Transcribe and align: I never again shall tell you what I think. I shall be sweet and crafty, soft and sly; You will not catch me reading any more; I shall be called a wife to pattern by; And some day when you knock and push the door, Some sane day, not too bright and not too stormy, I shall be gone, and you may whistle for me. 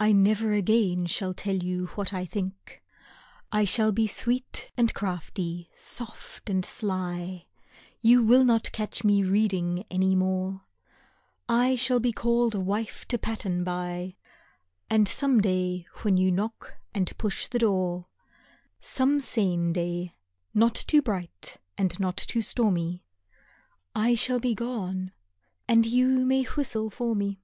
I 0.00 0.12
never 0.12 0.54
again 0.54 1.04
shall 1.04 1.34
tell 1.34 1.56
you 1.56 1.88
what 1.88 2.14
I 2.14 2.24
think. 2.24 2.82
I 3.52 3.66
shall 3.66 3.92
be 3.92 4.06
sweet 4.06 4.70
and 4.74 4.94
crafty, 4.94 5.68
soft 5.76 6.48
and 6.48 6.64
sly; 6.64 7.44
You 8.00 8.22
will 8.22 8.42
not 8.42 8.72
catch 8.72 9.04
me 9.04 9.22
reading 9.22 9.84
any 9.90 10.16
more; 10.16 10.62
I 11.46 11.74
shall 11.76 12.00
be 12.00 12.10
called 12.10 12.54
a 12.54 12.58
wife 12.60 13.04
to 13.08 13.18
pattern 13.18 13.62
by; 13.62 14.16
And 14.88 15.06
some 15.06 15.42
day 15.42 15.84
when 16.00 16.16
you 16.16 16.32
knock 16.32 16.76
and 16.94 17.12
push 17.18 17.46
the 17.46 17.58
door, 17.58 18.06
Some 18.80 19.20
sane 19.20 19.74
day, 19.74 20.14
not 20.54 20.74
too 20.74 21.02
bright 21.02 21.58
and 21.76 22.00
not 22.00 22.16
too 22.16 22.40
stormy, 22.40 23.04
I 23.94 24.14
shall 24.14 24.40
be 24.40 24.54
gone, 24.54 25.12
and 25.68 25.84
you 25.84 26.24
may 26.24 26.44
whistle 26.44 26.88
for 26.88 27.14
me. 27.14 27.42